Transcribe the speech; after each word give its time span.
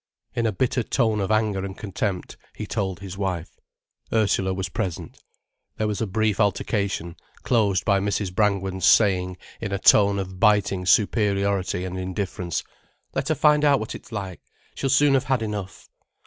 In 0.33 0.47
a 0.47 0.51
bitter 0.51 0.81
tone 0.81 1.21
of 1.21 1.29
anger 1.29 1.63
and 1.63 1.77
contempt 1.77 2.35
he 2.55 2.65
told 2.65 2.99
his 3.01 3.19
wife. 3.19 3.59
Ursula 4.11 4.51
was 4.51 4.67
present. 4.67 5.21
There 5.77 5.85
was 5.85 6.01
a 6.01 6.07
brief 6.07 6.39
altercation, 6.39 7.15
closed 7.43 7.85
by 7.85 7.99
Mrs. 7.99 8.33
Brangwen's 8.33 8.83
saying, 8.87 9.37
in 9.59 9.71
a 9.71 9.77
tone 9.77 10.17
of 10.17 10.39
biting 10.39 10.87
superiority 10.87 11.85
and 11.85 11.99
indifference: 11.99 12.63
"Let 13.13 13.27
her 13.27 13.35
find 13.35 13.63
out 13.63 13.79
what 13.79 13.93
it's 13.93 14.11
like. 14.11 14.41
She'll 14.73 14.89
soon 14.89 15.13
have 15.13 15.25
had 15.25 15.43
enough." 15.43 15.87